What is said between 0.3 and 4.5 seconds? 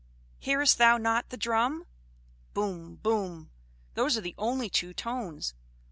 "Hearest thou not the drum? Bum! Bum! Those are the